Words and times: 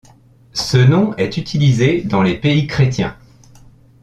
Ce 0.55 0.77
nom 0.77 1.15
est 1.17 1.37
utilisé 1.37 2.01
dans 2.01 2.23
les 2.23 2.35
pays 2.35 2.65
chrétiens. 2.65 3.15